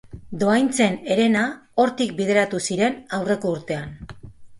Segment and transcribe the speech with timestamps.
[0.43, 1.43] Dohaintzen herena
[1.83, 3.93] hortik bideratu ziren aurreko urtean.